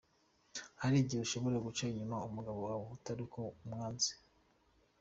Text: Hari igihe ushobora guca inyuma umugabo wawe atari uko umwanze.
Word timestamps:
Hari 0.81 0.95
igihe 1.03 1.21
ushobora 1.23 1.57
guca 1.65 1.81
inyuma 1.91 2.25
umugabo 2.27 2.59
wawe 2.67 2.85
atari 2.95 3.19
uko 3.27 3.41
umwanze. 3.63 4.11